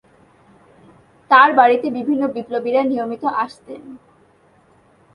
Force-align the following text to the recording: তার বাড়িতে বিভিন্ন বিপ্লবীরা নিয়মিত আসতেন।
তার 1.31 1.49
বাড়িতে 1.53 1.87
বিভিন্ন 1.91 2.23
বিপ্লবীরা 2.27 2.81
নিয়মিত 2.83 3.23
আসতেন। 3.43 3.81